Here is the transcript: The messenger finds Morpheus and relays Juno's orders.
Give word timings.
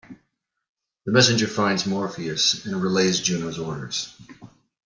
The 1.05 1.11
messenger 1.11 1.45
finds 1.45 1.85
Morpheus 1.85 2.65
and 2.65 2.81
relays 2.81 3.19
Juno's 3.19 3.59
orders. 3.59 4.19